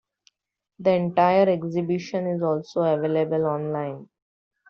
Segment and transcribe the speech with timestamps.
[0.79, 4.09] The entire exhibition is also available online.